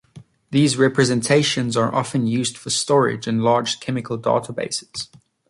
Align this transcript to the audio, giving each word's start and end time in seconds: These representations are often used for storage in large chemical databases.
These 0.49 0.77
representations 0.79 1.77
are 1.77 1.93
often 1.93 2.25
used 2.25 2.57
for 2.57 2.71
storage 2.71 3.27
in 3.27 3.43
large 3.43 3.79
chemical 3.79 4.17
databases. 4.17 5.09